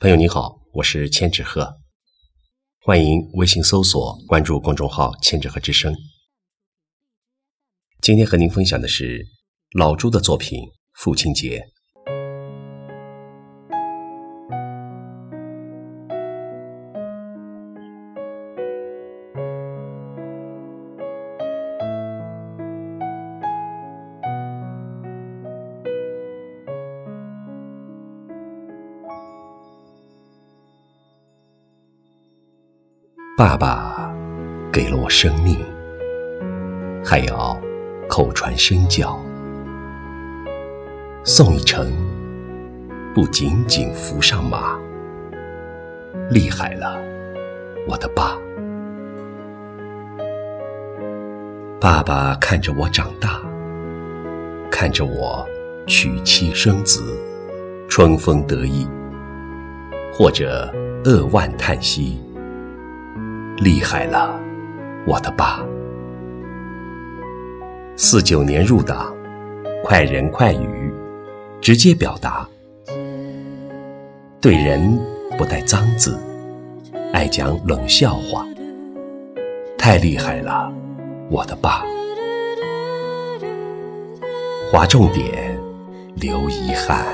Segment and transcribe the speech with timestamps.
[0.00, 1.78] 朋友你好，我是千纸鹤，
[2.80, 5.94] 欢迎微信搜索关注公众号“千纸鹤之声”。
[8.00, 9.26] 今天和您分享的是
[9.72, 10.58] 老朱的作品
[10.94, 11.58] 《父亲节》。
[33.40, 34.12] 爸爸
[34.70, 35.56] 给了我生命，
[37.02, 37.58] 还要
[38.06, 39.18] 口传身教。
[41.24, 41.90] 送一程，
[43.14, 44.78] 不仅仅扶上马，
[46.28, 47.00] 厉害了，
[47.88, 48.36] 我的爸。
[51.80, 53.40] 爸爸看着我长大，
[54.70, 55.48] 看着我
[55.86, 57.02] 娶妻生子，
[57.88, 58.86] 春风得意，
[60.12, 60.70] 或者
[61.04, 62.20] 扼腕叹息。
[63.60, 64.40] 厉害了，
[65.06, 65.62] 我的爸！
[67.94, 69.14] 四九年入党，
[69.84, 70.90] 快人快语，
[71.60, 72.48] 直接表达，
[74.40, 74.98] 对人
[75.36, 76.18] 不带脏字，
[77.12, 78.46] 爱讲冷笑话，
[79.76, 80.72] 太厉害了，
[81.30, 81.84] 我的爸！
[84.72, 85.60] 划重点，
[86.14, 87.04] 留遗憾，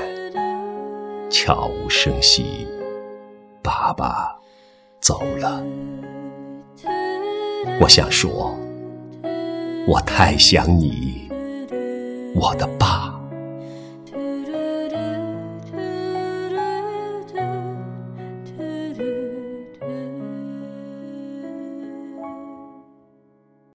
[1.29, 2.65] 悄无声息，
[3.61, 4.33] 爸爸
[5.01, 5.61] 走了。
[7.79, 8.57] 我想说，
[9.87, 11.29] 我太想你，
[12.33, 12.67] 我的